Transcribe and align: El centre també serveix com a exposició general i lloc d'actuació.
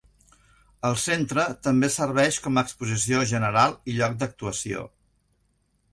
El 0.87 0.95
centre 1.01 1.43
també 1.67 1.89
serveix 1.97 2.39
com 2.47 2.57
a 2.57 2.63
exposició 2.69 3.23
general 3.35 3.79
i 3.93 3.99
lloc 3.99 4.19
d'actuació. 4.25 4.87